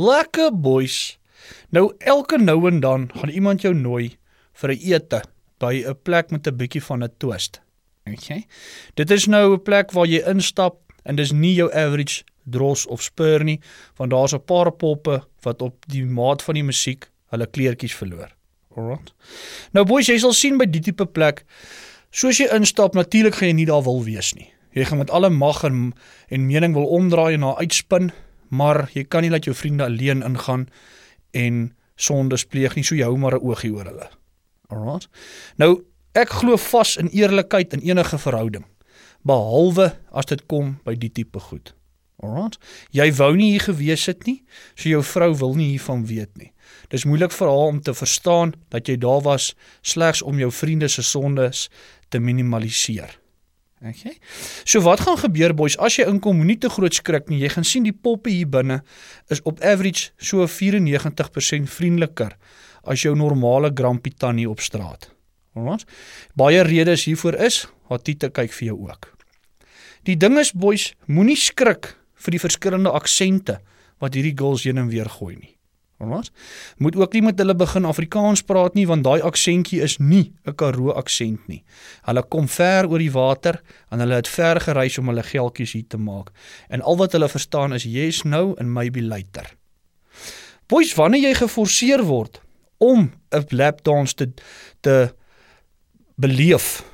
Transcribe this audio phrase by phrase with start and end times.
[0.00, 1.18] Lekker boys.
[1.68, 4.16] Nou elke nou en dan gaan iemand jou nooi
[4.52, 5.20] vir 'n ete
[5.58, 7.60] by 'n plek met 'n bietjie van 'n twist.
[8.06, 8.46] Okay.
[8.94, 13.02] Dit is nou 'n plek waar jy instap en dis nie jou average dros of
[13.02, 13.60] spur nie,
[13.96, 18.30] want daar's 'n paar poppe wat op die maat van die musiek hulle kleertjies verloor.
[18.76, 19.12] Alright.
[19.72, 21.44] Nou boys, jy sal sien by die tipe plek,
[22.10, 24.52] soos jy instap, natuurlik gaan jy nie daar wil wees nie.
[24.72, 25.92] Jy gaan met alle mag en
[26.28, 28.12] en mening wil omdraai en na uitspin,
[28.50, 30.68] maar jy kan nie laat jou vriende alleen ingaan
[31.36, 31.70] en
[32.00, 34.10] sondes pleeg nie, so jy hou maar 'n oogie oor hulle.
[34.68, 35.08] Alright.
[35.56, 35.84] Nou,
[36.14, 38.64] ek glo vas in eerlikheid in enige verhouding,
[39.22, 41.74] behalwe as dit kom by die tipe goed.
[42.22, 42.58] Alright.
[42.90, 44.42] Jy wou nie hier gewees het nie,
[44.74, 46.52] so jou vrou wil nie hiervan weet nie.
[46.88, 50.88] Dis moeilik vir haar om te verstaan dat jy daar was slegs om jou vriende
[50.88, 51.68] se sondes
[52.08, 53.19] te minimaliseer.
[53.80, 54.18] Okay.
[54.68, 57.38] So wat gaan gebeur boys as jy inkom moenie te groot skrik nie.
[57.40, 58.82] Jy gaan sien die poppe hier binne
[59.32, 62.36] is op average so 94% vriendeliker
[62.84, 65.08] as jou normale Grumpy Tannie op straat.
[65.56, 65.80] Alraai.
[66.36, 69.10] Baie redes hiervoor is, wat Tite kyk vir jou ook.
[70.08, 73.58] Die ding is boys, moenie skrik vir die verskillende aksente
[74.00, 75.54] wat hierdie girls heen en weer gooi nie.
[76.00, 76.30] Alraai.
[76.76, 80.54] Moet ook nie met hulle begin Afrikaans praat nie want daai aksentjie is nie 'n
[80.54, 81.62] Karoo aksent nie.
[82.08, 85.88] Hulle kom ver oor die water en hulle het ver gereis om hulle geldjies hier
[85.88, 86.30] te maak.
[86.68, 89.56] En al wat hulle verstaan is yes nou en maybe later.
[90.66, 92.40] Boys, wanneer jy geforseer word
[92.78, 94.32] om 'n lapdance te
[94.80, 95.14] te
[96.16, 96.84] beleef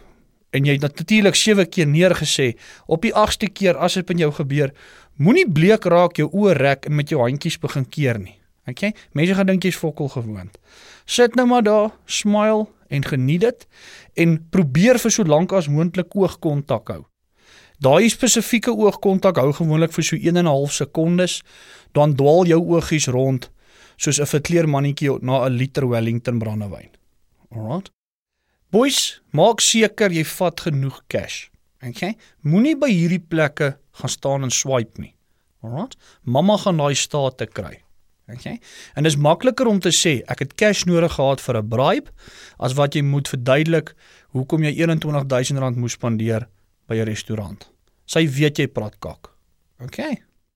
[0.51, 4.33] en jy het natuurlik 7 keer neergesê op die 8ste keer as dit met jou
[4.33, 4.73] gebeur,
[5.17, 8.39] moenie bleek raak jou oë rek en met jou handjies begin keer nie.
[8.67, 8.95] Okay?
[9.13, 10.59] Mense gaan dink jy's fokol gewoond.
[11.05, 13.67] Sit nou maar daar, smile en geniet dit
[14.15, 17.05] en probeer vir so lank as moontlik oogkontak hou.
[17.83, 21.43] Daai spesifieke oogkontak hou gewoonlik vir so 1 en 'n half sekondes,
[21.93, 23.51] dan dwaal jou oogies rond
[23.97, 26.91] soos 'n verkleermannetjie na 'n liter Wellington brandewyn.
[27.51, 27.91] Alright.
[28.71, 31.49] Boys, maak seker jy vat genoeg cash.
[31.81, 32.17] Okay?
[32.41, 35.15] Moenie by hierdie plekke gaan staan en swipe nie.
[35.63, 35.97] Alright?
[36.23, 37.86] Mamma gaan daai state kry.
[38.33, 38.61] Okay.
[38.95, 42.11] En dit is makliker om te sê ek het cash nodig gehad vir 'n bribe
[42.59, 43.95] as wat jy moet verduidelik
[44.35, 46.49] hoekom jy R21000 moes spandeer
[46.87, 47.71] by 'n restaurant.
[48.07, 49.31] Sy weet jy praat kak.
[49.79, 50.23] Okay.